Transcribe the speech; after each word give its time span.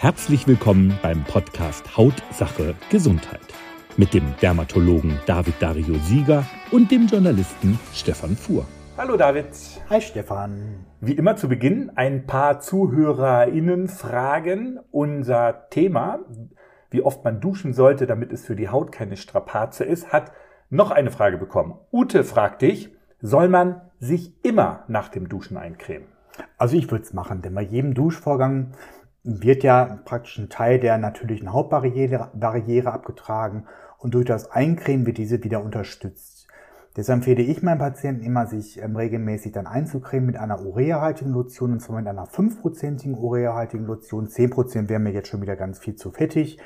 Herzlich 0.00 0.46
willkommen 0.46 0.96
beim 1.02 1.24
Podcast 1.24 1.96
Hautsache 1.96 2.76
Gesundheit 2.88 3.40
mit 3.96 4.14
dem 4.14 4.32
Dermatologen 4.40 5.18
David 5.26 5.54
Dario 5.58 5.96
Sieger 6.04 6.46
und 6.70 6.92
dem 6.92 7.08
Journalisten 7.08 7.80
Stefan 7.92 8.36
Fuhr. 8.36 8.64
Hallo 8.96 9.16
David. 9.16 9.48
Hi 9.90 10.00
Stefan. 10.00 10.86
Wie 11.00 11.14
immer 11.14 11.34
zu 11.34 11.48
Beginn 11.48 11.90
ein 11.96 12.26
paar 12.26 12.60
ZuhörerInnen 12.60 13.88
fragen. 13.88 14.78
Unser 14.92 15.68
Thema, 15.70 16.20
wie 16.92 17.02
oft 17.02 17.24
man 17.24 17.40
duschen 17.40 17.72
sollte, 17.72 18.06
damit 18.06 18.32
es 18.32 18.46
für 18.46 18.54
die 18.54 18.68
Haut 18.68 18.92
keine 18.92 19.16
Strapaze 19.16 19.82
ist, 19.82 20.12
hat 20.12 20.30
noch 20.70 20.92
eine 20.92 21.10
Frage 21.10 21.38
bekommen. 21.38 21.74
Ute 21.92 22.22
fragt 22.22 22.62
dich, 22.62 22.96
soll 23.20 23.48
man 23.48 23.80
sich 23.98 24.32
immer 24.44 24.84
nach 24.86 25.08
dem 25.08 25.28
Duschen 25.28 25.56
eincremen? 25.56 26.06
Also 26.56 26.76
ich 26.76 26.88
würde 26.88 27.02
es 27.02 27.12
machen, 27.12 27.42
denn 27.42 27.56
bei 27.56 27.62
jedem 27.62 27.94
Duschvorgang 27.94 28.74
wird 29.22 29.62
ja 29.62 29.98
praktisch 30.04 30.38
ein 30.38 30.48
Teil 30.48 30.78
der 30.78 30.98
natürlichen 30.98 31.52
Hautbarriere 31.52 32.30
Barriere 32.34 32.92
abgetragen 32.92 33.66
und 33.98 34.14
durch 34.14 34.26
das 34.26 34.50
Eincremen 34.50 35.06
wird 35.06 35.18
diese 35.18 35.42
wieder 35.42 35.62
unterstützt. 35.62 36.48
Deshalb 36.96 37.18
empfehle 37.18 37.42
ich 37.42 37.62
meinen 37.62 37.78
Patienten 37.78 38.24
immer, 38.24 38.46
sich 38.46 38.82
ähm, 38.82 38.96
regelmäßig 38.96 39.52
dann 39.52 39.68
einzucremen 39.68 40.26
mit 40.26 40.36
einer 40.36 40.60
ureahaltigen 40.60 41.32
Lotion, 41.32 41.72
und 41.72 41.80
zwar 41.80 41.96
mit 41.96 42.08
einer 42.08 42.26
5%igen 42.26 43.14
ureahaltigen 43.14 43.86
Lotion. 43.86 44.26
10% 44.26 44.88
wäre 44.88 44.98
mir 44.98 45.12
jetzt 45.12 45.28
schon 45.28 45.40
wieder 45.40 45.54
ganz 45.54 45.78
viel 45.78 45.94
zu 45.94 46.10
fettig. 46.10 46.58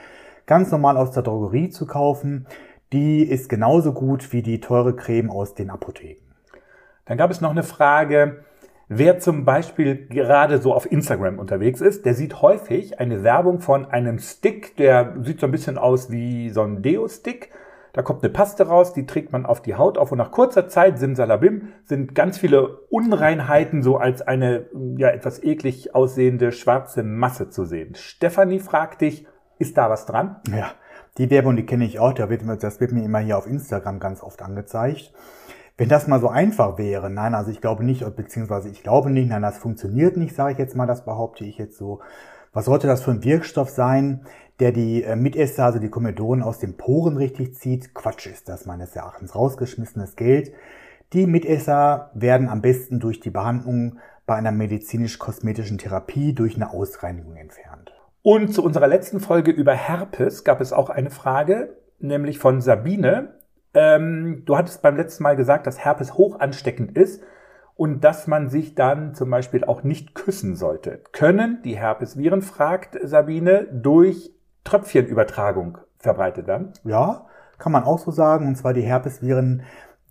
Ganz 0.47 0.71
normal 0.71 0.97
aus 0.97 1.11
der 1.11 1.23
Drogerie 1.23 1.69
zu 1.69 1.87
kaufen. 1.87 2.47
Die 2.95 3.23
ist 3.23 3.51
genauso 3.51 3.93
gut 3.93 4.33
wie 4.33 4.43
die 4.43 4.61
teure 4.61 4.97
Creme 4.97 5.31
aus 5.31 5.55
den 5.55 5.69
Apotheken. 5.69 6.23
Dann 7.05 7.19
gab 7.19 7.31
es 7.31 7.43
noch 7.43 7.51
eine 7.51 7.63
Frage, 7.63 8.45
Wer 8.95 9.19
zum 9.21 9.47
Beispiel 9.47 10.07
gerade 10.09 10.59
so 10.59 10.75
auf 10.75 10.91
Instagram 10.91 11.39
unterwegs 11.39 11.81
ist, 11.81 12.05
der 12.05 12.13
sieht 12.13 12.43
häufig 12.43 13.01
eine 13.01 13.23
Werbung 13.23 13.61
von 13.61 13.87
einem 13.87 14.19
Stick, 14.19 14.77
der 14.77 15.17
sieht 15.23 15.41
so 15.41 15.47
ein 15.47 15.51
bisschen 15.51 15.79
aus 15.79 16.11
wie 16.11 16.51
so 16.51 16.61
ein 16.61 16.83
Deo-Stick. 16.83 17.49
Da 17.95 18.03
kommt 18.03 18.23
eine 18.23 18.31
Paste 18.31 18.67
raus, 18.67 18.93
die 18.93 19.07
trägt 19.07 19.33
man 19.33 19.47
auf 19.47 19.63
die 19.63 19.77
Haut 19.77 19.97
auf 19.97 20.13
und 20.13 20.19
nach 20.19 20.31
kurzer 20.31 20.69
Zeit, 20.69 20.99
simsalabim, 20.99 21.69
sind 21.87 22.15
ganz 22.15 22.37
viele 22.37 22.81
Unreinheiten 22.91 23.83
so 23.83 23.97
als 23.97 24.21
eine 24.21 24.67
ja 24.99 25.09
etwas 25.09 25.43
eklig 25.43 25.95
aussehende 25.95 26.53
schwarze 26.53 27.03
Masse 27.03 27.49
zu 27.49 27.65
sehen. 27.65 27.95
Stefanie 27.95 28.61
fragt 28.61 29.01
dich, 29.01 29.27
ist 29.59 29.79
da 29.79 29.89
was 29.89 30.05
dran? 30.05 30.37
Ja, 30.55 30.73
die 31.17 31.31
Werbung, 31.31 31.57
die 31.57 31.65
kenne 31.65 31.87
ich 31.87 31.99
auch, 31.99 32.13
das 32.13 32.81
wird 32.81 32.93
mir 32.93 33.05
immer 33.05 33.21
hier 33.21 33.39
auf 33.39 33.47
Instagram 33.47 34.01
ganz 34.01 34.23
oft 34.23 34.43
angezeigt. 34.43 35.13
Wenn 35.83 35.89
das 35.89 36.07
mal 36.07 36.21
so 36.21 36.29
einfach 36.29 36.79
wäre, 36.79 37.11
nein, 37.11 37.35
also 37.35 37.51
ich 37.51 37.61
glaube 37.61 37.83
nicht, 37.83 38.05
beziehungsweise 38.15 38.69
ich 38.69 38.85
glaube 38.85 39.11
nicht, 39.11 39.29
nein, 39.29 39.43
das 39.43 39.59
funktioniert 39.59 40.17
nicht, 40.17 40.33
sage 40.33 40.53
ich 40.53 40.59
jetzt 40.59 40.77
mal, 40.77 40.87
das 40.87 41.05
behaupte 41.05 41.45
ich 41.45 41.59
jetzt 41.59 41.77
so. 41.77 41.99
Was 42.53 42.67
sollte 42.67 42.87
das 42.87 43.03
für 43.03 43.11
ein 43.11 43.25
Wirkstoff 43.25 43.69
sein, 43.69 44.21
der 44.61 44.71
die 44.71 45.03
äh, 45.03 45.17
Mitesser, 45.17 45.65
also 45.65 45.81
die 45.81 45.89
Komedoren 45.89 46.41
aus 46.41 46.61
den 46.61 46.77
Poren 46.77 47.17
richtig 47.17 47.57
zieht? 47.57 47.95
Quatsch 47.95 48.29
ist 48.29 48.49
das 48.49 48.65
meines 48.65 48.95
Erachtens, 48.95 49.35
rausgeschmissenes 49.35 50.15
Geld. 50.15 50.53
Die 51.15 51.27
Mitesser 51.27 52.13
werden 52.15 52.49
am 52.49 52.63
besten 52.63 53.01
durch 53.01 53.19
die 53.19 53.31
Behandlung 53.31 53.99
bei 54.25 54.37
einer 54.37 54.53
medizinisch-kosmetischen 54.53 55.79
Therapie 55.79 56.33
durch 56.33 56.55
eine 56.55 56.71
Ausreinigung 56.71 57.35
entfernt. 57.35 57.93
Und 58.23 58.55
zu 58.55 58.63
unserer 58.63 58.87
letzten 58.87 59.19
Folge 59.19 59.51
über 59.51 59.75
Herpes 59.75 60.45
gab 60.45 60.61
es 60.61 60.73
auch 60.73 60.91
eine 60.91 61.11
Frage, 61.11 61.77
nämlich 61.99 62.39
von 62.39 62.61
Sabine. 62.61 63.42
Ähm, 63.75 64.43
du 64.45 64.57
hattest 64.57 64.83
beim 64.83 64.97
letzten 64.97 65.23
Mal 65.23 65.37
gesagt, 65.37 65.67
dass 65.67 65.79
Herpes 65.79 66.15
hoch 66.15 66.41
ansteckend 66.41 66.97
ist 66.97 67.23
und 67.75 68.05
dass 68.05 68.27
man 68.27 68.49
sich 68.49 68.75
dann 68.75 69.15
zum 69.15 69.31
Beispiel 69.31 69.65
auch 69.65 69.83
nicht 69.83 70.15
küssen 70.15 70.57
sollte. 70.57 71.01
Können 71.13 71.63
die 71.65 71.77
Herpesviren, 71.77 72.43
fragt 72.43 72.99
Sabine, 73.03 73.67
durch 73.73 74.31
Tröpfchenübertragung 74.65 75.79
verbreitet 75.99 76.47
werden? 76.47 76.73
Ja, 76.85 77.27
kann 77.59 77.73
man 77.73 77.85
auch 77.85 77.99
so 77.99 78.11
sagen. 78.11 78.47
Und 78.47 78.57
zwar 78.57 78.75
die 78.75 78.83
Herpesviren, 78.83 79.63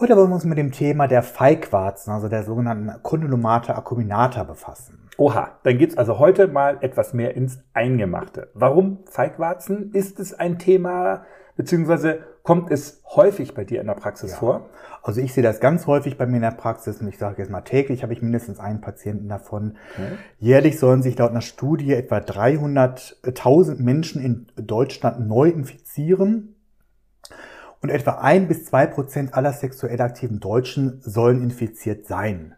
Heute 0.00 0.16
wollen 0.16 0.30
wir 0.30 0.36
uns 0.36 0.46
mit 0.46 0.56
dem 0.56 0.72
Thema 0.72 1.06
der 1.06 1.22
Feigwarzen, 1.22 2.14
also 2.14 2.30
der 2.30 2.44
sogenannten 2.44 3.02
Condylomata 3.02 3.74
acuminata 3.74 4.44
befassen. 4.44 5.10
Oha, 5.18 5.58
dann 5.64 5.76
geht's 5.76 5.98
also 5.98 6.18
heute 6.18 6.48
mal 6.48 6.78
etwas 6.80 7.12
mehr 7.12 7.36
ins 7.36 7.62
Eingemachte. 7.74 8.48
Warum 8.54 9.00
Feigwarzen? 9.04 9.92
Ist 9.92 10.18
es 10.18 10.32
ein 10.32 10.58
Thema, 10.58 11.26
beziehungsweise 11.56 12.20
kommt 12.44 12.70
es 12.70 13.02
häufig 13.06 13.54
bei 13.54 13.64
dir 13.64 13.80
in 13.80 13.86
der 13.86 13.94
Praxis 13.94 14.32
ja. 14.32 14.36
vor? 14.36 14.68
Also 15.02 15.20
ich 15.20 15.32
sehe 15.32 15.42
das 15.42 15.60
ganz 15.60 15.86
häufig 15.86 16.18
bei 16.18 16.26
mir 16.26 16.36
in 16.36 16.42
der 16.42 16.50
Praxis 16.50 17.00
und 17.00 17.08
ich 17.08 17.18
sage 17.18 17.38
jetzt 17.38 17.50
mal 17.50 17.62
täglich 17.62 18.02
habe 18.02 18.12
ich 18.12 18.22
mindestens 18.22 18.60
einen 18.60 18.82
Patienten 18.82 19.28
davon. 19.28 19.76
Mhm. 19.96 20.18
Jährlich 20.38 20.78
sollen 20.78 21.02
sich 21.02 21.18
laut 21.18 21.30
einer 21.30 21.40
Studie 21.40 21.94
etwa 21.94 22.18
300.000 22.18 23.82
Menschen 23.82 24.22
in 24.22 24.46
Deutschland 24.56 25.26
neu 25.26 25.48
infizieren 25.48 26.54
und 27.80 27.88
etwa 27.88 28.18
ein 28.18 28.46
bis 28.46 28.66
zwei 28.66 28.86
Prozent 28.86 29.32
aller 29.32 29.54
sexuell 29.54 30.00
aktiven 30.02 30.38
Deutschen 30.38 31.00
sollen 31.00 31.42
infiziert 31.42 32.06
sein. 32.06 32.54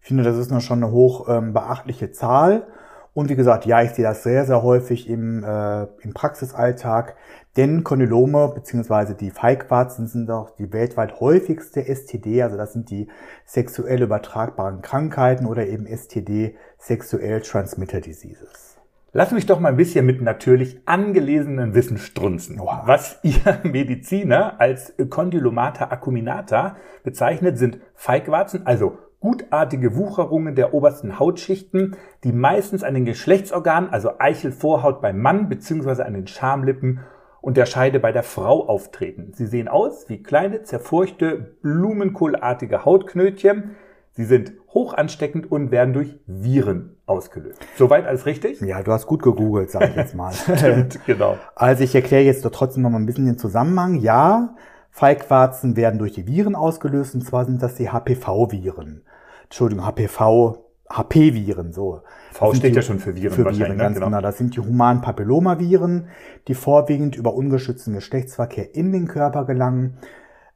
Ich 0.00 0.08
finde, 0.08 0.24
das 0.24 0.36
ist 0.36 0.50
noch 0.50 0.60
schon 0.60 0.82
eine 0.82 0.92
hoch 0.92 1.28
ähm, 1.28 1.52
beachtliche 1.52 2.10
Zahl. 2.10 2.66
Und 3.14 3.28
wie 3.28 3.36
gesagt, 3.36 3.66
ja, 3.66 3.82
ich 3.82 3.90
sehe 3.90 4.04
das 4.04 4.22
sehr, 4.22 4.46
sehr 4.46 4.62
häufig 4.62 5.08
im, 5.08 5.44
äh, 5.44 5.82
im 6.00 6.14
Praxisalltag, 6.14 7.14
denn 7.58 7.84
Kondylome 7.84 8.52
bzw. 8.54 9.12
die 9.14 9.30
Feigwarzen 9.30 10.06
sind 10.06 10.30
auch 10.30 10.50
die 10.50 10.72
weltweit 10.72 11.20
häufigste 11.20 11.84
STD, 11.84 12.42
also 12.42 12.56
das 12.56 12.72
sind 12.72 12.90
die 12.90 13.08
sexuell 13.44 14.02
übertragbaren 14.02 14.80
Krankheiten 14.80 15.44
oder 15.44 15.66
eben 15.66 15.86
STD, 15.86 16.56
Sexuell 16.78 17.42
Transmitter 17.42 18.00
Diseases. 18.00 18.78
Lass 19.14 19.30
mich 19.30 19.44
doch 19.44 19.60
mal 19.60 19.68
ein 19.68 19.76
bisschen 19.76 20.06
mit 20.06 20.22
natürlich 20.22 20.80
angelesenen 20.86 21.74
Wissen 21.74 21.98
strunzen. 21.98 22.58
Wow. 22.58 22.80
Was 22.86 23.18
ihr 23.22 23.60
Mediziner 23.62 24.58
als 24.58 24.94
Condylomata 25.10 25.90
acuminata 25.90 26.76
bezeichnet, 27.04 27.58
sind 27.58 27.78
Feigwarzen, 27.94 28.66
also 28.66 28.96
gutartige 29.22 29.96
Wucherungen 29.96 30.56
der 30.56 30.74
obersten 30.74 31.20
Hautschichten, 31.20 31.96
die 32.24 32.32
meistens 32.32 32.82
an 32.82 32.94
den 32.94 33.04
Geschlechtsorganen, 33.04 33.88
also 33.88 34.18
Eichelvorhaut 34.18 35.00
beim 35.00 35.20
Mann 35.20 35.48
bzw. 35.48 36.02
an 36.02 36.14
den 36.14 36.26
Schamlippen 36.26 37.00
und 37.40 37.56
der 37.56 37.66
Scheide 37.66 38.00
bei 38.00 38.10
der 38.10 38.24
Frau 38.24 38.66
auftreten. 38.66 39.32
Sie 39.32 39.46
sehen 39.46 39.68
aus 39.68 40.08
wie 40.08 40.22
kleine, 40.24 40.64
zerfurchte, 40.64 41.56
blumenkohlartige 41.62 42.84
Hautknötchen. 42.84 43.76
Sie 44.10 44.24
sind 44.24 44.54
hoch 44.74 44.92
ansteckend 44.92 45.50
und 45.50 45.70
werden 45.70 45.94
durch 45.94 46.18
Viren 46.26 46.96
ausgelöst. 47.06 47.60
Soweit 47.76 48.06
alles 48.06 48.26
richtig? 48.26 48.60
Ja, 48.60 48.82
du 48.82 48.90
hast 48.90 49.06
gut 49.06 49.22
gegoogelt, 49.22 49.70
sage 49.70 49.86
ich 49.90 49.96
jetzt 49.96 50.16
mal. 50.16 50.32
Stimmt, 50.56 50.98
genau. 51.06 51.36
Also 51.54 51.84
ich 51.84 51.94
erkläre 51.94 52.24
jetzt 52.24 52.44
doch 52.44 52.50
trotzdem 52.50 52.82
noch 52.82 52.90
mal 52.90 52.98
ein 52.98 53.06
bisschen 53.06 53.26
den 53.26 53.38
Zusammenhang. 53.38 53.94
Ja, 53.94 54.56
Feigwarzen 54.92 55.74
werden 55.74 55.98
durch 55.98 56.12
die 56.12 56.26
Viren 56.26 56.54
ausgelöst, 56.54 57.14
und 57.14 57.22
zwar 57.22 57.46
sind 57.46 57.62
das 57.62 57.76
die 57.76 57.88
HPV-Viren. 57.88 59.02
Entschuldigung, 59.44 59.86
HPV, 59.86 60.58
HP-Viren, 60.90 61.72
so. 61.72 62.02
V 62.32 62.52
steht 62.52 62.72
die, 62.72 62.76
ja 62.76 62.82
schon 62.82 62.98
für 62.98 63.16
Viren. 63.16 63.32
Für 63.32 63.46
Viren, 63.46 63.72
ne? 63.72 63.76
ganz 63.78 63.94
genau. 63.94 64.06
genau. 64.06 64.20
Das 64.20 64.36
sind 64.36 64.54
die 64.54 64.60
humanen 64.60 65.00
Papillomaviren, 65.00 66.08
die 66.46 66.54
vorwiegend 66.54 67.16
über 67.16 67.32
ungeschützten 67.32 67.94
Geschlechtsverkehr 67.94 68.74
in 68.74 68.92
den 68.92 69.08
Körper 69.08 69.46
gelangen. 69.46 69.96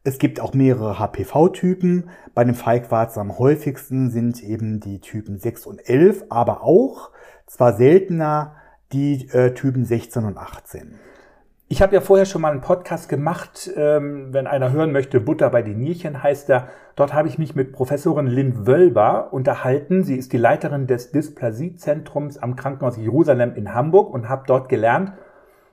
Es 0.05 0.19
gibt 0.19 0.39
auch 0.39 0.53
mehrere 0.53 0.99
HPV-Typen. 0.99 2.11
Bei 2.35 2.45
den 2.45 2.55
Feigwarzen 2.55 3.21
am 3.21 3.39
häufigsten 3.39 4.11
sind 4.11 4.43
eben 4.43 4.81
die 4.81 5.01
Typen 5.01 5.39
6 5.39 5.65
und 5.65 5.89
11, 5.89 6.25
aber 6.29 6.63
auch, 6.63 7.11
zwar 7.47 7.73
seltener, 7.73 8.55
die 8.93 9.29
äh, 9.31 9.55
Typen 9.55 9.87
16 9.87 10.25
und 10.25 10.37
18. 10.37 10.99
Ich 11.69 11.83
habe 11.83 11.97
ja 11.97 12.01
vorher 12.01 12.27
schon 12.27 12.43
mal 12.43 12.53
einen 12.53 12.61
Podcast 12.61 13.09
gemacht, 13.09 13.69
ähm, 13.75 14.33
wenn 14.33 14.47
einer 14.47 14.71
hören 14.71 14.93
möchte, 14.93 15.19
Butter 15.19 15.51
bei 15.51 15.63
den 15.63 15.79
Nierchen 15.79 16.23
heißt 16.23 16.49
er. 16.49 16.69
Dort 16.95 17.13
habe 17.13 17.27
ich 17.27 17.39
mich 17.39 17.57
mit 17.57 17.73
Professorin 17.73 18.29
Lynn 18.29 18.69
Wölber 18.69 19.33
unterhalten. 19.33 20.05
Sie 20.05 20.15
ist 20.15 20.33
die 20.33 20.39
Leiterin 20.39 20.87
des 20.87 21.11
Dysplasiezentrums 21.11 22.39
am 22.39 22.55
Krankenhaus 22.55 22.97
Jerusalem 22.97 23.57
in 23.57 23.75
Hamburg 23.75 24.15
und 24.15 24.29
habe 24.29 24.45
dort 24.47 24.69
gelernt, 24.69 25.15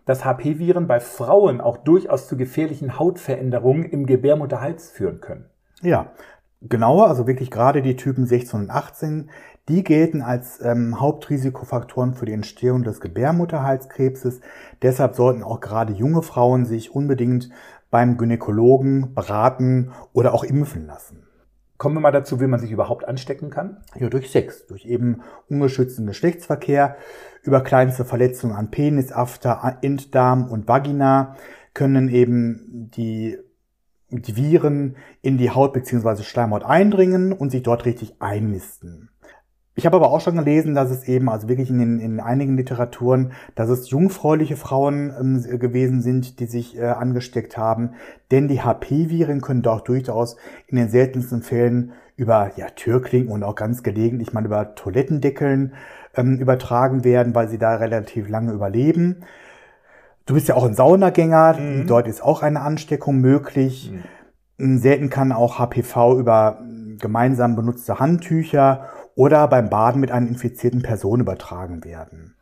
dass 0.05 0.25
HP-Viren 0.25 0.87
bei 0.87 0.99
Frauen 0.99 1.61
auch 1.61 1.77
durchaus 1.77 2.27
zu 2.27 2.37
gefährlichen 2.37 2.97
Hautveränderungen 2.97 3.85
im 3.85 4.07
Gebärmutterhals 4.07 4.89
führen 4.89 5.21
können. 5.21 5.45
Ja, 5.83 6.07
genauer, 6.63 7.07
also 7.07 7.27
wirklich 7.27 7.51
gerade 7.51 7.83
die 7.83 7.95
Typen 7.95 8.25
16 8.25 8.61
und 8.61 8.69
18, 8.71 9.29
die 9.69 9.83
gelten 9.83 10.21
als 10.21 10.59
ähm, 10.61 10.99
Hauptrisikofaktoren 10.99 12.13
für 12.13 12.25
die 12.25 12.33
Entstehung 12.33 12.83
des 12.83 12.99
Gebärmutterhalskrebses. 12.99 14.41
Deshalb 14.81 15.15
sollten 15.15 15.43
auch 15.43 15.61
gerade 15.61 15.93
junge 15.93 16.21
Frauen 16.21 16.65
sich 16.65 16.93
unbedingt 16.93 17.49
beim 17.89 18.17
Gynäkologen 18.17 19.13
beraten 19.13 19.91
oder 20.11 20.33
auch 20.33 20.43
impfen 20.43 20.85
lassen. 20.85 21.27
Kommen 21.77 21.95
wir 21.95 22.01
mal 22.01 22.11
dazu, 22.11 22.39
wie 22.39 22.47
man 22.47 22.59
sich 22.59 22.71
überhaupt 22.71 23.07
anstecken 23.07 23.49
kann? 23.49 23.83
Ja, 23.95 24.09
durch 24.09 24.31
Sex, 24.31 24.67
durch 24.67 24.85
eben 24.85 25.21
ungeschützten 25.49 26.05
Geschlechtsverkehr, 26.07 26.97
über 27.41 27.61
kleinste 27.61 28.05
Verletzungen 28.05 28.55
an 28.55 28.71
Penis, 28.71 29.11
After, 29.11 29.77
Enddarm 29.81 30.49
und 30.49 30.67
Vagina 30.67 31.35
können 31.73 32.09
eben 32.09 32.89
die, 32.95 33.37
die 34.09 34.35
Viren 34.35 34.95
in 35.21 35.37
die 35.37 35.51
Haut 35.51 35.73
bzw. 35.73 36.23
Schleimhaut 36.23 36.63
eindringen 36.63 37.33
und 37.33 37.49
sich 37.51 37.63
dort 37.63 37.85
richtig 37.85 38.15
einnisten. 38.19 39.09
Ich 39.75 39.87
habe 39.87 39.95
aber 39.95 40.11
auch 40.11 40.21
schon 40.21 40.35
gelesen, 40.35 40.75
dass 40.75 40.91
es 40.91 41.07
eben, 41.07 41.29
also 41.29 41.47
wirklich 41.47 41.71
in, 41.71 41.79
den, 41.79 41.99
in 41.99 42.19
einigen 42.19 42.55
Literaturen, 42.57 43.31
dass 43.55 43.69
es 43.69 43.89
jungfräuliche 43.89 44.55
Frauen 44.55 45.11
ähm, 45.19 45.59
gewesen 45.59 46.01
sind, 46.01 46.39
die 46.39 46.45
sich 46.45 46.77
äh, 46.77 46.85
angesteckt 46.85 47.57
haben. 47.57 47.91
Denn 48.29 48.47
die 48.47 48.61
HP-Viren 48.61 49.41
können 49.41 49.63
doch 49.63 49.81
durchaus 49.81 50.37
in 50.67 50.77
den 50.77 50.89
seltensten 50.89 51.41
Fällen 51.41 51.93
über 52.15 52.51
ja, 52.55 52.67
Türklingen 52.67 53.29
und 53.29 53.43
auch 53.43 53.55
ganz 53.55 53.81
gelegentlich 53.81 54.31
mal 54.31 54.45
über 54.45 54.75
Toilettendeckeln 54.75 55.73
ähm, 56.15 56.37
übertragen 56.37 57.03
werden, 57.03 57.33
weil 57.33 57.49
sie 57.49 57.57
da 57.57 57.75
relativ 57.75 58.29
lange 58.29 58.51
überleben. 58.51 59.23
Du 60.27 60.35
bist 60.35 60.47
ja 60.47 60.55
auch 60.55 60.65
ein 60.65 60.75
Saunagänger, 60.75 61.57
mhm. 61.59 61.87
dort 61.87 62.07
ist 62.07 62.23
auch 62.23 62.43
eine 62.43 62.61
Ansteckung 62.61 63.19
möglich. 63.19 63.91
Mhm. 64.57 64.77
Selten 64.77 65.09
kann 65.09 65.31
auch 65.31 65.57
HPV 65.57 66.19
über 66.19 66.59
gemeinsam 66.99 67.55
benutzte 67.55 67.99
Handtücher 67.99 68.87
oder 69.15 69.47
beim 69.47 69.69
Baden 69.69 70.01
mit 70.01 70.11
einer 70.11 70.27
infizierten 70.27 70.81
Person 70.81 71.19
übertragen 71.19 71.83
werden. 71.83 72.35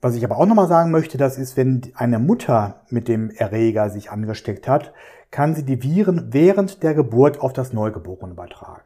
Was 0.00 0.14
ich 0.14 0.24
aber 0.24 0.38
auch 0.38 0.46
nochmal 0.46 0.68
sagen 0.68 0.90
möchte, 0.92 1.18
das 1.18 1.38
ist, 1.38 1.56
wenn 1.56 1.92
eine 1.94 2.18
Mutter 2.18 2.82
mit 2.88 3.08
dem 3.08 3.30
Erreger 3.30 3.90
sich 3.90 4.10
angesteckt 4.10 4.68
hat, 4.68 4.92
kann 5.30 5.54
sie 5.54 5.64
die 5.64 5.82
Viren 5.82 6.28
während 6.32 6.82
der 6.82 6.94
Geburt 6.94 7.40
auf 7.40 7.52
das 7.52 7.72
Neugeborene 7.72 8.32
übertragen. 8.32 8.82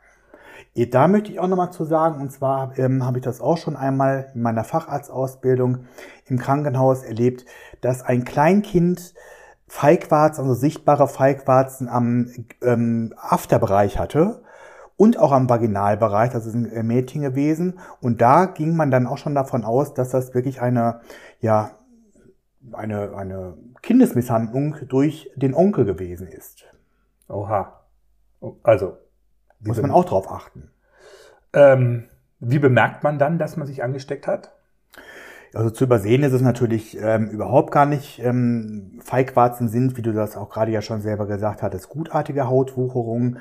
Da 0.75 1.07
möchte 1.07 1.31
ich 1.31 1.39
auch 1.39 1.49
nochmal 1.49 1.71
zu 1.71 1.85
sagen, 1.85 2.21
und 2.21 2.33
zwar 2.33 2.79
ähm, 2.79 3.05
habe 3.05 3.19
ich 3.19 3.25
das 3.25 3.43
auch 3.43 3.59
schon 3.59 3.77
einmal 3.77 4.31
in 4.35 4.41
meiner 4.41 4.65
Facharztausbildung 4.65 5.85
im 6.27 6.39
Krankenhaus 6.39 7.03
erlebt, 7.03 7.45
dass 7.83 8.03
ein 8.03 8.25
Kleinkind 8.25 9.13
Feigwarzen, 9.69 10.43
also 10.43 10.55
sichtbare 10.55 11.09
Feigwarzen 11.09 11.89
am 11.89 12.31
ähm, 12.63 13.13
Afterbereich 13.19 13.99
hatte 13.99 14.43
und 14.97 15.19
auch 15.19 15.33
am 15.33 15.49
Vaginalbereich, 15.49 16.31
das 16.31 16.47
ist 16.47 16.55
ein 16.55 16.87
Mädchen 16.87 17.23
gewesen. 17.23 17.79
Und 18.01 18.21
da 18.21 18.47
ging 18.47 18.77
man 18.77 18.91
dann 18.91 19.07
auch 19.07 19.19
schon 19.19 19.35
davon 19.35 19.65
aus, 19.65 19.95
dass 19.95 20.11
das 20.11 20.35
wirklich 20.35 20.61
eine, 20.61 21.01
ja, 21.41 21.73
eine, 22.73 23.17
eine 23.17 23.57
Kindesmisshandlung 23.83 24.77
durch 24.89 25.31
den 25.37 25.55
Onkel 25.55 25.85
gewesen 25.85 26.29
ist. 26.29 26.65
Oha. 27.29 27.81
Also. 28.63 28.99
Muss 29.61 29.81
man 29.81 29.93
auch 29.93 30.05
drauf 30.05 30.31
achten. 30.31 30.71
Ähm, 31.53 32.09
wie 32.41 32.59
bemerkt 32.59 33.05
man 33.05 33.19
dann, 33.19 33.39
dass 33.39 33.57
man 33.57 33.67
sich 33.67 33.85
angesteckt 33.85 34.27
hat? 34.27 34.53
Also 35.55 35.71
zu 35.71 35.85
übersehen 35.85 36.23
ist 36.23 36.33
es 36.33 36.43
natürlich 36.43 36.99
ähm, 37.01 37.29
überhaupt 37.29 37.73
gar 37.73 37.87
nicht. 37.87 38.21
Ähm, 38.25 38.99
Feigwarzen 39.03 39.69
sind, 39.69 39.97
wie 39.97 40.03
du 40.03 40.13
das 40.13 40.37
auch 40.37 40.51
gerade 40.51 40.73
ja 40.73 40.83
schon 40.83 41.03
selber 41.03 41.27
gesagt 41.27 41.63
hattest, 41.63 41.89
gutartige 41.89 42.49
Hautwucherungen 42.49 43.39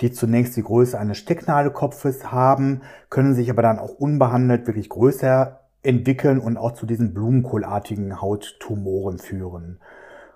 die 0.00 0.12
zunächst 0.12 0.56
die 0.56 0.62
Größe 0.62 0.98
eines 0.98 1.18
Stecknadelkopfes 1.18 2.30
haben, 2.32 2.82
können 3.10 3.34
sich 3.34 3.50
aber 3.50 3.62
dann 3.62 3.78
auch 3.78 3.94
unbehandelt 3.94 4.66
wirklich 4.66 4.88
größer 4.88 5.60
entwickeln 5.82 6.38
und 6.38 6.56
auch 6.56 6.72
zu 6.72 6.86
diesen 6.86 7.14
blumenkohlartigen 7.14 8.20
Hauttumoren 8.20 9.18
führen. 9.18 9.80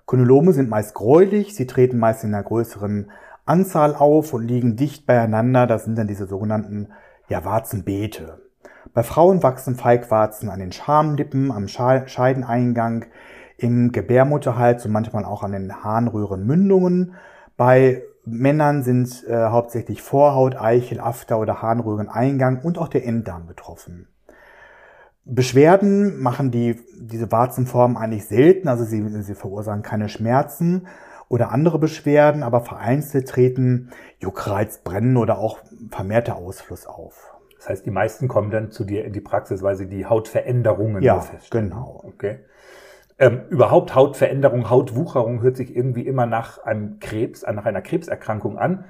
Konylome 0.05 0.53
sind 0.53 0.69
meist 0.69 0.93
gräulich, 0.93 1.55
sie 1.55 1.67
treten 1.67 1.97
meist 1.97 2.23
in 2.23 2.33
einer 2.33 2.43
größeren 2.43 3.11
Anzahl 3.45 3.95
auf 3.95 4.33
und 4.33 4.47
liegen 4.47 4.75
dicht 4.75 5.05
beieinander. 5.05 5.67
Das 5.67 5.83
sind 5.83 5.97
dann 5.97 6.07
diese 6.07 6.27
sogenannten 6.27 6.89
ja, 7.27 7.43
Warzenbeete. 7.43 8.39
Bei 8.93 9.03
Frauen 9.03 9.41
wachsen 9.41 9.75
Feigwarzen 9.75 10.49
an 10.49 10.59
den 10.59 10.71
Schamlippen, 10.71 11.51
am 11.51 11.67
Scheideneingang, 11.67 13.05
im 13.57 13.91
Gebärmutterhals 13.91 14.85
und 14.85 14.91
manchmal 14.91 15.23
auch 15.23 15.43
an 15.43 15.53
den 15.53 15.83
Harnröhrenmündungen. 15.83 17.13
Bei 17.55 18.03
Männern 18.25 18.83
sind 18.83 19.23
äh, 19.27 19.47
hauptsächlich 19.47 20.01
Vorhaut, 20.01 20.55
Eichel, 20.55 20.99
After 20.99 21.39
oder 21.39 21.61
Harnröhreneingang 21.61 22.59
und 22.61 22.77
auch 22.77 22.87
der 22.87 23.05
Enddarm 23.05 23.47
betroffen. 23.47 24.07
Beschwerden 25.23 26.19
machen 26.19 26.51
die, 26.51 26.79
diese 26.99 27.31
Warzenformen 27.31 27.95
eigentlich 27.95 28.25
selten, 28.25 28.67
also 28.67 28.83
sie, 28.83 29.07
sie 29.21 29.35
verursachen 29.35 29.83
keine 29.83 30.09
Schmerzen 30.09 30.87
oder 31.29 31.51
andere 31.51 31.79
Beschwerden, 31.79 32.43
aber 32.43 32.61
vereinzelt 32.61 33.29
treten 33.29 33.91
Juckreiz, 34.19 34.79
Brennen 34.79 35.17
oder 35.17 35.37
auch 35.37 35.59
vermehrter 35.91 36.35
Ausfluss 36.35 36.87
auf. 36.87 37.30
Das 37.61 37.69
heißt, 37.69 37.85
die 37.85 37.91
meisten 37.91 38.27
kommen 38.27 38.49
dann 38.49 38.71
zu 38.71 38.83
dir 38.83 39.05
in 39.05 39.13
die 39.13 39.21
Praxis, 39.21 39.61
weil 39.61 39.75
sie 39.75 39.87
die 39.87 40.07
Hautveränderungen 40.07 41.03
ja, 41.03 41.19
feststellen. 41.19 41.69
Genau. 41.69 42.01
Okay. 42.03 42.39
Ähm, 43.19 43.41
überhaupt 43.51 43.93
Hautveränderung, 43.93 44.71
Hautwucherung 44.71 45.43
hört 45.43 45.57
sich 45.57 45.75
irgendwie 45.75 46.07
immer 46.07 46.25
nach 46.25 46.63
einem 46.63 46.97
Krebs, 46.99 47.43
nach 47.43 47.65
einer 47.65 47.83
Krebserkrankung 47.83 48.57
an. 48.57 48.85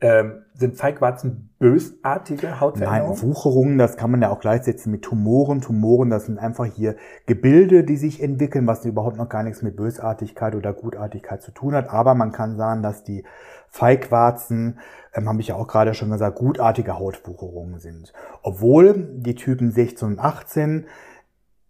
Ähm, 0.00 0.44
sind 0.54 0.78
Feigwarzen 0.78 1.50
bösartige 1.58 2.58
Hautveränderungen? 2.58 3.18
Nein, 3.20 3.22
Wucherungen, 3.22 3.76
das 3.76 3.98
kann 3.98 4.10
man 4.10 4.22
ja 4.22 4.30
auch 4.30 4.40
gleichsetzen 4.40 4.90
mit 4.90 5.02
Tumoren. 5.02 5.60
Tumoren, 5.60 6.08
das 6.08 6.24
sind 6.24 6.38
einfach 6.38 6.64
hier 6.64 6.96
Gebilde, 7.26 7.84
die 7.84 7.98
sich 7.98 8.22
entwickeln, 8.22 8.66
was 8.66 8.82
überhaupt 8.86 9.18
noch 9.18 9.28
gar 9.28 9.42
nichts 9.42 9.60
mit 9.60 9.76
Bösartigkeit 9.76 10.54
oder 10.54 10.72
Gutartigkeit 10.72 11.42
zu 11.42 11.50
tun 11.50 11.74
hat. 11.74 11.90
Aber 11.90 12.14
man 12.14 12.32
kann 12.32 12.56
sagen, 12.56 12.82
dass 12.82 13.04
die 13.04 13.24
Feigwarzen, 13.70 14.78
ähm, 15.14 15.28
habe 15.28 15.40
ich 15.40 15.48
ja 15.48 15.54
auch 15.54 15.66
gerade 15.66 15.94
schon 15.94 16.10
gesagt, 16.10 16.36
gutartige 16.36 16.98
Hautwucherungen 16.98 17.80
sind. 17.80 18.12
Obwohl 18.42 19.08
die 19.12 19.34
Typen 19.34 19.70
16 19.70 20.08
und 20.08 20.18
18 20.18 20.86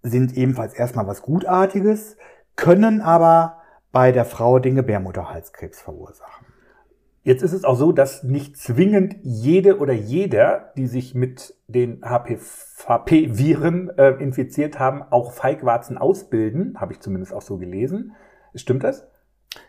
sind 0.02 0.36
ebenfalls 0.36 0.74
erstmal 0.74 1.06
was 1.06 1.22
Gutartiges, 1.22 2.16
können 2.56 3.00
aber 3.00 3.58
bei 3.92 4.12
der 4.12 4.24
Frau 4.24 4.58
den 4.58 4.76
Gebärmutterhalskrebs 4.76 5.80
verursachen. 5.80 6.46
Jetzt 7.22 7.42
ist 7.42 7.52
es 7.52 7.64
auch 7.64 7.76
so, 7.76 7.92
dass 7.92 8.22
nicht 8.22 8.56
zwingend 8.56 9.16
jede 9.22 9.78
oder 9.78 9.92
jeder, 9.92 10.72
die 10.78 10.86
sich 10.86 11.14
mit 11.14 11.54
den 11.68 12.00
HPV-Viren 12.02 13.90
äh, 13.90 14.12
infiziert 14.12 14.78
haben, 14.78 15.02
auch 15.02 15.32
Feigwarzen 15.32 15.98
ausbilden. 15.98 16.80
Habe 16.80 16.94
ich 16.94 17.00
zumindest 17.00 17.34
auch 17.34 17.42
so 17.42 17.58
gelesen. 17.58 18.12
Stimmt 18.54 18.84
das? 18.84 19.09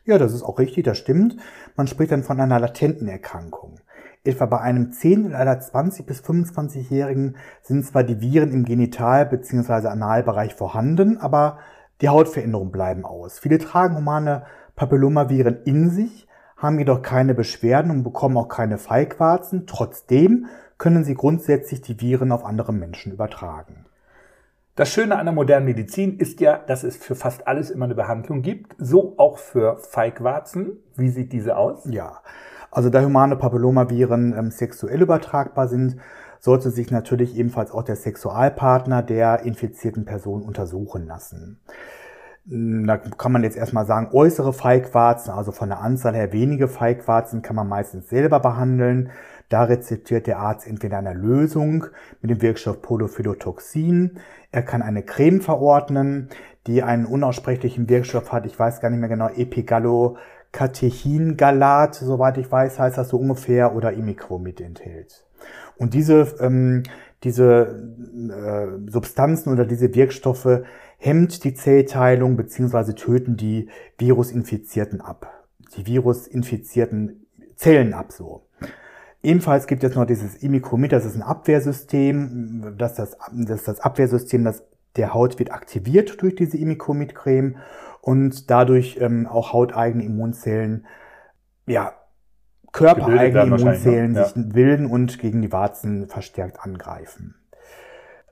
Ja, 0.05 0.17
das 0.17 0.33
ist 0.33 0.43
auch 0.43 0.59
richtig, 0.59 0.85
das 0.85 0.97
stimmt. 0.97 1.37
Man 1.75 1.87
spricht 1.87 2.11
dann 2.11 2.23
von 2.23 2.39
einer 2.39 2.59
latenten 2.59 3.07
Erkrankung. 3.07 3.79
Etwa 4.23 4.45
bei 4.45 4.59
einem 4.59 4.91
10- 4.91 5.27
oder 5.27 5.39
einer 5.39 5.59
20- 5.59 6.05
bis 6.05 6.21
25-Jährigen 6.21 7.37
sind 7.63 7.85
zwar 7.85 8.03
die 8.03 8.21
Viren 8.21 8.51
im 8.51 8.65
Genital- 8.65 9.25
bzw. 9.25 9.87
Analbereich 9.87 10.53
vorhanden, 10.53 11.17
aber 11.17 11.57
die 12.01 12.09
Hautveränderungen 12.09 12.71
bleiben 12.71 13.05
aus. 13.05 13.39
Viele 13.39 13.57
tragen 13.57 13.97
humane 13.97 14.43
Papillomaviren 14.75 15.63
in 15.65 15.89
sich, 15.89 16.27
haben 16.57 16.77
jedoch 16.77 17.01
keine 17.01 17.33
Beschwerden 17.33 17.89
und 17.89 18.03
bekommen 18.03 18.37
auch 18.37 18.47
keine 18.47 18.77
Feigwarzen. 18.77 19.65
Trotzdem 19.65 20.45
können 20.77 21.03
sie 21.03 21.15
grundsätzlich 21.15 21.81
die 21.81 21.99
Viren 21.99 22.31
auf 22.31 22.45
andere 22.45 22.73
Menschen 22.73 23.11
übertragen. 23.11 23.85
Das 24.75 24.89
Schöne 24.89 25.17
an 25.17 25.25
der 25.25 25.33
modernen 25.33 25.65
Medizin 25.65 26.17
ist 26.17 26.39
ja, 26.39 26.57
dass 26.57 26.83
es 26.83 26.95
für 26.95 27.13
fast 27.13 27.45
alles 27.45 27.69
immer 27.69 27.85
eine 27.85 27.95
Behandlung 27.95 28.41
gibt, 28.41 28.73
so 28.77 29.15
auch 29.17 29.37
für 29.37 29.77
Feigwarzen. 29.77 30.77
Wie 30.95 31.09
sieht 31.09 31.33
diese 31.33 31.57
aus? 31.57 31.85
Ja, 31.89 32.21
also 32.71 32.89
da 32.89 33.03
humane 33.03 33.35
Papillomaviren 33.35 34.33
ähm, 34.37 34.49
sexuell 34.49 35.01
übertragbar 35.01 35.67
sind, 35.67 35.97
sollte 36.39 36.71
sich 36.71 36.89
natürlich 36.89 37.35
ebenfalls 37.35 37.71
auch 37.71 37.83
der 37.83 37.97
Sexualpartner 37.97 39.03
der 39.03 39.41
infizierten 39.41 40.05
Person 40.05 40.41
untersuchen 40.41 41.05
lassen. 41.05 41.59
Hm, 42.47 42.87
da 42.87 42.97
kann 42.97 43.31
man 43.31 43.43
jetzt 43.43 43.57
erstmal 43.57 43.85
sagen, 43.85 44.09
äußere 44.11 44.53
Feigwarzen, 44.53 45.31
also 45.31 45.51
von 45.51 45.69
der 45.69 45.81
Anzahl 45.81 46.15
her 46.15 46.33
wenige 46.33 46.67
Feigwarzen, 46.67 47.41
kann 47.41 47.55
man 47.55 47.67
meistens 47.67 48.09
selber 48.09 48.39
behandeln. 48.39 49.09
Da 49.49 49.63
rezeptiert 49.63 50.27
der 50.27 50.39
Arzt 50.39 50.65
entweder 50.65 50.97
eine 50.97 51.13
Lösung 51.13 51.87
mit 52.21 52.31
dem 52.31 52.41
Wirkstoff 52.41 52.81
Polophytoxin. 52.81 54.19
Er 54.51 54.63
kann 54.63 54.81
eine 54.81 55.03
Creme 55.03 55.41
verordnen, 55.41 56.29
die 56.67 56.83
einen 56.83 57.05
unaussprechlichen 57.05 57.89
Wirkstoff 57.89 58.31
hat. 58.31 58.45
Ich 58.45 58.57
weiß 58.57 58.79
gar 58.79 58.89
nicht 58.89 58.99
mehr 58.99 59.09
genau, 59.09 59.27
Epigallocatechingalat, 59.29 61.95
soweit 61.95 62.37
ich 62.37 62.49
weiß, 62.51 62.79
heißt 62.79 62.97
das 62.97 63.09
so 63.09 63.17
ungefähr, 63.17 63.75
oder 63.75 63.91
Imicromid 63.93 64.61
enthält. 64.61 65.25
Und 65.77 65.93
diese, 65.93 66.35
ähm, 66.39 66.83
diese 67.23 67.83
äh, 68.29 68.67
Substanzen 68.89 69.51
oder 69.51 69.65
diese 69.65 69.93
Wirkstoffe 69.93 70.61
hemmt 71.03 71.43
die 71.43 71.55
Zellteilung 71.55 72.37
beziehungsweise 72.37 72.93
töten 72.93 73.35
die 73.35 73.69
Virusinfizierten 73.97 75.01
ab. 75.01 75.47
Die 75.75 75.87
virusinfizierten 75.87 77.25
Zellen 77.55 77.95
ab 77.95 78.11
so. 78.11 78.45
Ebenfalls 79.23 79.65
gibt 79.65 79.83
es 79.83 79.95
noch 79.95 80.05
dieses 80.05 80.35
Imicromid, 80.35 80.91
das 80.91 81.05
ist 81.05 81.15
ein 81.15 81.23
Abwehrsystem, 81.23 82.75
das 82.77 82.95
das, 82.95 83.17
das, 83.31 83.63
das 83.63 83.79
Abwehrsystem 83.79 84.43
das 84.43 84.63
der 84.95 85.13
Haut 85.13 85.39
wird 85.39 85.51
aktiviert 85.51 86.21
durch 86.21 86.35
diese 86.35 86.57
Imicromid-Creme 86.57 87.57
und 88.01 88.51
dadurch 88.51 88.97
ähm, 88.99 89.25
auch 89.25 89.53
hauteigene 89.53 90.03
Immunzellen, 90.03 90.85
ja, 91.65 91.93
körpereigene 92.73 93.55
Immunzellen 93.55 94.11
ne? 94.11 94.25
sich 94.25 94.35
ja. 94.35 94.43
bilden 94.43 94.85
und 94.85 95.17
gegen 95.17 95.41
die 95.41 95.51
Warzen 95.51 96.07
verstärkt 96.07 96.59
angreifen. 96.59 97.40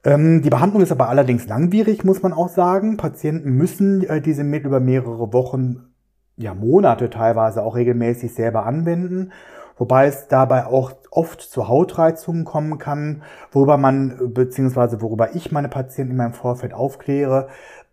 Ähm, 0.03 0.41
die 0.41 0.49
Behandlung 0.49 0.81
ist 0.81 0.91
aber 0.91 1.09
allerdings 1.09 1.47
langwierig, 1.47 2.03
muss 2.03 2.21
man 2.21 2.33
auch 2.33 2.49
sagen. 2.49 2.97
Patienten 2.97 3.51
müssen 3.51 4.03
äh, 4.03 4.21
diese 4.21 4.43
Mittel 4.43 4.67
über 4.67 4.79
mehrere 4.79 5.33
Wochen, 5.33 5.93
ja 6.37 6.53
Monate 6.53 7.09
teilweise 7.09 7.63
auch 7.63 7.75
regelmäßig 7.75 8.33
selber 8.33 8.65
anwenden 8.65 9.31
wobei 9.79 10.07
es 10.07 10.27
dabei 10.27 10.67
auch 10.67 10.91
oft 11.09 11.41
zu 11.41 11.67
Hautreizungen 11.67 12.45
kommen 12.45 12.77
kann, 12.77 13.23
worüber 13.51 13.77
man, 13.77 14.33
beziehungsweise 14.33 15.01
worüber 15.01 15.35
ich 15.35 15.51
meine 15.51 15.69
Patienten 15.69 16.11
in 16.11 16.17
meinem 16.17 16.33
Vorfeld 16.33 16.73
aufkläre, 16.73 17.47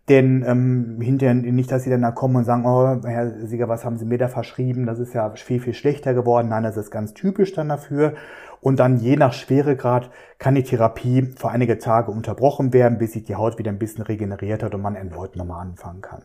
denn 0.09 0.43
ähm, 0.47 1.01
hinterher 1.01 1.33
nicht, 1.33 1.71
dass 1.71 1.83
sie 1.83 1.89
dann 1.89 2.01
da 2.01 2.11
kommen 2.11 2.37
und 2.37 2.45
sagen, 2.45 2.65
oh, 2.65 3.01
Herr 3.05 3.45
Sieger, 3.45 3.67
was 3.67 3.83
haben 3.83 3.97
Sie 3.97 4.05
mir 4.05 4.17
da 4.17 4.29
verschrieben? 4.29 4.85
Das 4.85 4.99
ist 4.99 5.13
ja 5.13 5.29
viel, 5.31 5.59
viel 5.59 5.73
schlechter 5.73 6.13
geworden. 6.13 6.49
Nein, 6.49 6.63
das 6.63 6.77
ist 6.77 6.91
ganz 6.91 7.13
typisch 7.13 7.53
dann 7.53 7.69
dafür. 7.69 8.13
Und 8.61 8.79
dann 8.79 8.97
je 8.97 9.17
nach 9.17 9.33
Schweregrad 9.33 10.09
kann 10.39 10.55
die 10.55 10.63
Therapie 10.63 11.33
für 11.37 11.49
einige 11.49 11.77
Tage 11.77 12.11
unterbrochen 12.11 12.73
werden, 12.73 12.97
bis 12.97 13.13
sich 13.13 13.23
die 13.23 13.35
Haut 13.35 13.59
wieder 13.59 13.71
ein 13.71 13.79
bisschen 13.79 14.03
regeneriert 14.03 14.63
hat 14.63 14.73
und 14.73 14.81
man 14.81 14.95
erneut 14.95 15.35
nochmal 15.35 15.61
anfangen 15.61 16.01
kann. 16.01 16.23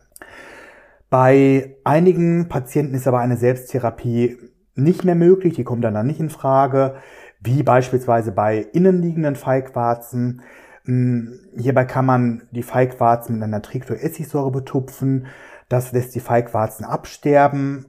Bei 1.09 1.75
einigen 1.83 2.49
Patienten 2.49 2.95
ist 2.95 3.07
aber 3.07 3.19
eine 3.19 3.37
Selbsttherapie 3.37 4.37
nicht 4.75 5.03
mehr 5.03 5.15
möglich, 5.15 5.53
die 5.53 5.63
kommen 5.63 5.81
dann, 5.81 5.93
dann 5.93 6.07
nicht 6.07 6.19
in 6.19 6.29
Frage, 6.29 6.95
wie 7.39 7.61
beispielsweise 7.61 8.31
bei 8.31 8.65
innenliegenden 8.73 9.35
Feigwarzen. 9.35 10.41
Hm, 10.85 11.39
hierbei 11.55 11.85
kann 11.85 12.05
man 12.05 12.43
die 12.51 12.63
Feigwarzen 12.63 13.35
mit 13.35 13.43
einer 13.43 13.61
Tricloessigsäure 13.61 14.51
betupfen. 14.51 15.27
Das 15.69 15.91
lässt 15.91 16.13
die 16.15 16.19
Feigwarzen 16.19 16.85
absterben. 16.85 17.85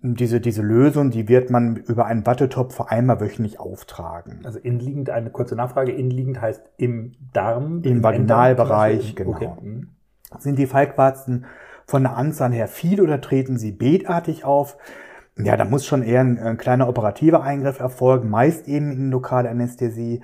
Diese, 0.00 0.40
diese 0.40 0.62
Lösung, 0.62 1.10
die 1.10 1.28
wird 1.28 1.50
man 1.50 1.76
über 1.76 2.06
einen 2.06 2.24
Wattetopf 2.24 2.80
einmal 2.80 3.20
wöchentlich 3.20 3.58
auftragen. 3.58 4.40
Also 4.44 4.60
innenliegend, 4.60 5.10
eine 5.10 5.30
kurze 5.30 5.56
Nachfrage, 5.56 5.90
innenliegend 5.90 6.40
heißt 6.40 6.62
im 6.76 7.14
Darm? 7.32 7.82
Im, 7.82 7.96
im 7.96 8.02
Vaginalbereich, 8.04 9.16
genau. 9.16 9.30
Okay. 9.30 9.50
Hm. 9.60 9.88
Sind 10.38 10.58
die 10.58 10.66
Feigwarzen 10.66 11.46
von 11.86 12.02
der 12.02 12.16
Anzahl 12.16 12.52
her 12.52 12.68
viel 12.68 13.00
oder 13.00 13.20
treten 13.20 13.58
sie 13.58 13.72
beetartig 13.72 14.44
auf? 14.44 14.76
Ja, 15.36 15.56
da 15.56 15.64
muss 15.64 15.86
schon 15.86 16.02
eher 16.02 16.20
ein, 16.20 16.38
ein 16.38 16.58
kleiner 16.58 16.88
operativer 16.88 17.42
Eingriff 17.42 17.80
erfolgen, 17.80 18.28
meist 18.28 18.68
eben 18.68 18.92
in 18.92 19.10
lokale 19.10 19.48
Anästhesie. 19.48 20.20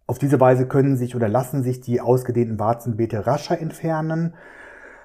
Auf 0.05 0.19
diese 0.19 0.39
Weise 0.39 0.67
können 0.67 0.97
sich 0.97 1.15
oder 1.15 1.29
lassen 1.29 1.63
sich 1.63 1.81
die 1.81 1.99
ausgedehnten 1.99 2.59
Warzenbeete 2.59 3.25
rascher 3.25 3.59
entfernen. 3.59 4.35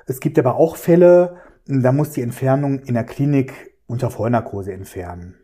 Es 0.04 0.20
gibt 0.20 0.38
aber 0.38 0.56
auch 0.56 0.76
Fälle, 0.76 1.38
da 1.68 1.92
muss 1.92 2.10
die 2.10 2.22
Entfernung 2.22 2.80
in 2.80 2.94
der 2.94 3.04
Klinik 3.04 3.75
unter 3.87 4.10
Vollnarkose 4.10 4.72
entfernen. 4.72 5.34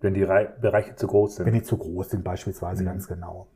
Wenn 0.00 0.14
die 0.14 0.26
Bereiche 0.60 0.96
zu 0.96 1.06
groß 1.06 1.36
sind. 1.36 1.46
Wenn 1.46 1.54
die 1.54 1.62
zu 1.62 1.76
groß 1.76 2.10
sind, 2.10 2.24
beispielsweise 2.24 2.82
mhm. 2.82 2.86
ganz 2.86 3.08
genau. 3.08 3.48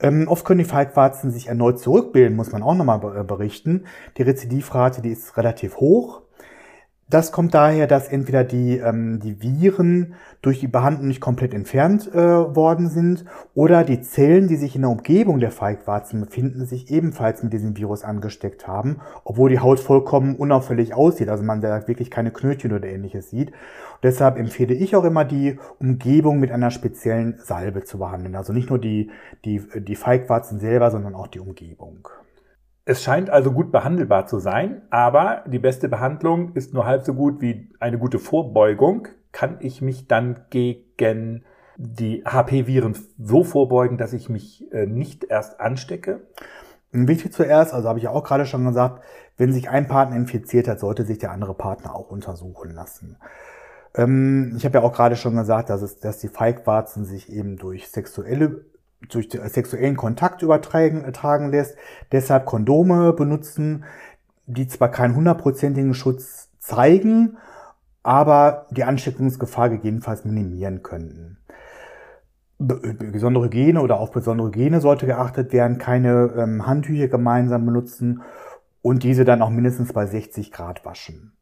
Ähm, 0.00 0.28
oft 0.28 0.44
können 0.44 0.58
die 0.58 0.64
Falkwarzen 0.64 1.30
sich 1.30 1.48
erneut 1.48 1.78
zurückbilden, 1.78 2.36
muss 2.36 2.52
man 2.52 2.62
auch 2.62 2.74
nochmal 2.74 2.98
berichten. 3.24 3.84
Die 4.16 4.22
Rezidivrate, 4.22 5.02
die 5.02 5.10
ist 5.10 5.36
relativ 5.36 5.76
hoch. 5.76 6.22
Das 7.10 7.32
kommt 7.32 7.54
daher, 7.54 7.88
dass 7.88 8.06
entweder 8.06 8.44
die, 8.44 8.78
ähm, 8.78 9.18
die 9.18 9.42
Viren 9.42 10.14
durch 10.42 10.60
die 10.60 10.68
Behandlung 10.68 11.08
nicht 11.08 11.20
komplett 11.20 11.52
entfernt 11.52 12.08
äh, 12.14 12.16
worden 12.16 12.88
sind 12.88 13.24
oder 13.52 13.82
die 13.82 14.00
Zellen, 14.00 14.46
die 14.46 14.54
sich 14.54 14.76
in 14.76 14.82
der 14.82 14.92
Umgebung 14.92 15.40
der 15.40 15.50
Feigwarzen 15.50 16.20
befinden, 16.20 16.66
sich 16.66 16.88
ebenfalls 16.92 17.42
mit 17.42 17.52
diesem 17.52 17.76
Virus 17.76 18.04
angesteckt 18.04 18.68
haben, 18.68 19.00
obwohl 19.24 19.50
die 19.50 19.58
Haut 19.58 19.80
vollkommen 19.80 20.36
unauffällig 20.36 20.94
aussieht, 20.94 21.28
also 21.28 21.42
man 21.42 21.60
da 21.60 21.88
wirklich 21.88 22.12
keine 22.12 22.30
Knötchen 22.30 22.72
oder 22.72 22.86
ähnliches 22.86 23.28
sieht. 23.28 23.48
Und 23.48 24.04
deshalb 24.04 24.38
empfehle 24.38 24.74
ich 24.74 24.94
auch 24.94 25.04
immer 25.04 25.24
die 25.24 25.58
Umgebung 25.80 26.38
mit 26.38 26.52
einer 26.52 26.70
speziellen 26.70 27.40
Salbe 27.42 27.82
zu 27.82 27.98
behandeln. 27.98 28.36
Also 28.36 28.52
nicht 28.52 28.70
nur 28.70 28.78
die, 28.78 29.10
die, 29.44 29.60
die 29.74 29.96
Feigwarzen 29.96 30.60
selber, 30.60 30.92
sondern 30.92 31.16
auch 31.16 31.26
die 31.26 31.40
Umgebung. 31.40 32.08
Es 32.90 33.04
scheint 33.04 33.30
also 33.30 33.52
gut 33.52 33.70
behandelbar 33.70 34.26
zu 34.26 34.40
sein, 34.40 34.82
aber 34.90 35.44
die 35.46 35.60
beste 35.60 35.88
Behandlung 35.88 36.54
ist 36.54 36.74
nur 36.74 36.86
halb 36.86 37.04
so 37.04 37.14
gut 37.14 37.40
wie 37.40 37.68
eine 37.78 37.98
gute 37.98 38.18
Vorbeugung. 38.18 39.06
Kann 39.30 39.58
ich 39.60 39.80
mich 39.80 40.08
dann 40.08 40.40
gegen 40.50 41.44
die 41.76 42.24
HP-Viren 42.24 42.98
so 43.16 43.44
vorbeugen, 43.44 43.96
dass 43.96 44.12
ich 44.12 44.28
mich 44.28 44.72
äh, 44.72 44.86
nicht 44.86 45.22
erst 45.22 45.60
anstecke? 45.60 46.22
Wichtig 46.90 47.32
zuerst, 47.32 47.74
also 47.74 47.88
habe 47.88 48.00
ich 48.00 48.08
auch 48.08 48.24
gerade 48.24 48.44
schon 48.44 48.64
gesagt, 48.64 49.04
wenn 49.36 49.52
sich 49.52 49.70
ein 49.70 49.86
Partner 49.86 50.16
infiziert 50.16 50.66
hat, 50.66 50.80
sollte 50.80 51.04
sich 51.04 51.18
der 51.18 51.30
andere 51.30 51.54
Partner 51.54 51.94
auch 51.94 52.10
untersuchen 52.10 52.72
lassen. 52.72 53.18
Ähm, 53.94 54.54
ich 54.56 54.64
habe 54.64 54.78
ja 54.78 54.84
auch 54.84 54.92
gerade 54.92 55.14
schon 55.14 55.36
gesagt, 55.36 55.70
dass, 55.70 55.82
es, 55.82 56.00
dass 56.00 56.18
die 56.18 56.26
Feigwarzen 56.26 57.04
sich 57.04 57.32
eben 57.32 57.56
durch 57.56 57.88
sexuelle 57.88 58.64
durch 59.08 59.28
sexuellen 59.30 59.96
Kontakt 59.96 60.42
übertragen 60.42 61.50
lässt. 61.50 61.76
Deshalb 62.12 62.46
Kondome 62.46 63.12
benutzen, 63.12 63.84
die 64.46 64.68
zwar 64.68 64.90
keinen 64.90 65.16
hundertprozentigen 65.16 65.94
Schutz 65.94 66.50
zeigen, 66.58 67.36
aber 68.02 68.66
die 68.70 68.84
Ansteckungsgefahr 68.84 69.70
gegebenenfalls 69.70 70.24
minimieren 70.24 70.82
könnten. 70.82 71.38
Besondere 72.58 73.46
Hygiene 73.46 73.80
oder 73.80 74.00
auf 74.00 74.10
besondere 74.10 74.48
Hygiene 74.48 74.80
sollte 74.80 75.06
geachtet 75.06 75.52
werden, 75.52 75.78
keine 75.78 76.34
ähm, 76.36 76.66
Handtücher 76.66 77.08
gemeinsam 77.08 77.64
benutzen 77.64 78.22
und 78.82 79.02
diese 79.02 79.24
dann 79.24 79.40
auch 79.40 79.50
mindestens 79.50 79.92
bei 79.92 80.06
60 80.06 80.52
Grad 80.52 80.84
waschen. 80.84 81.32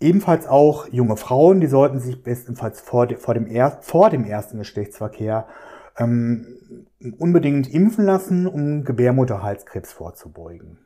Ebenfalls 0.00 0.48
auch 0.48 0.88
junge 0.88 1.16
Frauen, 1.16 1.60
die 1.60 1.66
sollten 1.66 2.00
sich 2.00 2.22
bestenfalls 2.22 2.80
vor, 2.80 3.06
vor, 3.18 3.34
dem, 3.34 3.46
er, 3.46 3.70
vor 3.82 4.10
dem 4.10 4.24
ersten 4.24 4.58
Geschlechtsverkehr 4.58 5.46
ähm, 5.96 6.86
unbedingt 7.18 7.72
impfen 7.72 8.04
lassen, 8.04 8.46
um 8.46 8.84
Gebärmutterhalskrebs 8.84 9.92
vorzubeugen. 9.92 10.78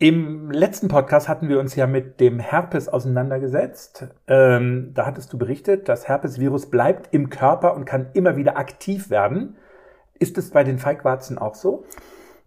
Im 0.00 0.52
letzten 0.52 0.86
Podcast 0.86 1.28
hatten 1.28 1.48
wir 1.48 1.58
uns 1.58 1.74
ja 1.74 1.88
mit 1.88 2.20
dem 2.20 2.38
Herpes 2.38 2.88
auseinandergesetzt. 2.88 4.06
Ähm, 4.28 4.92
da 4.94 5.06
hattest 5.06 5.32
du 5.32 5.38
berichtet, 5.38 5.88
das 5.88 6.06
Herpesvirus 6.06 6.70
bleibt 6.70 7.12
im 7.12 7.30
Körper 7.30 7.74
und 7.74 7.84
kann 7.84 8.06
immer 8.12 8.36
wieder 8.36 8.56
aktiv 8.56 9.10
werden. 9.10 9.56
Ist 10.20 10.38
es 10.38 10.50
bei 10.50 10.62
den 10.62 10.78
Feigwarzen 10.78 11.36
auch 11.36 11.56
so? 11.56 11.84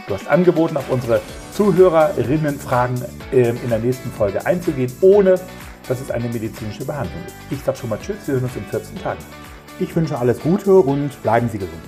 Du 0.08 0.14
hast 0.14 0.28
angeboten, 0.28 0.76
auf 0.76 0.90
unsere 0.90 1.20
Zuhörerinnenfragen 1.52 3.00
ähm, 3.32 3.56
in 3.62 3.70
der 3.70 3.78
nächsten 3.78 4.10
Folge 4.10 4.44
einzugehen, 4.44 4.92
ohne 5.02 5.36
dass 5.86 6.00
es 6.00 6.10
eine 6.10 6.26
medizinische 6.28 6.84
Behandlung 6.84 7.22
ist. 7.24 7.36
Ich 7.50 7.62
sage 7.62 7.78
schon 7.78 7.90
mal 7.90 8.00
Tschüss, 8.00 8.26
wir 8.26 8.34
hören 8.34 8.42
uns 8.44 8.56
in 8.56 8.64
14 8.64 9.00
Tagen. 9.00 9.20
Ich 9.78 9.94
wünsche 9.94 10.18
alles 10.18 10.40
Gute 10.40 10.74
und 10.74 11.22
bleiben 11.22 11.48
Sie 11.48 11.58
gesund. 11.58 11.84